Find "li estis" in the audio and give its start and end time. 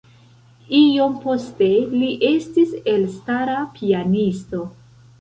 1.97-2.75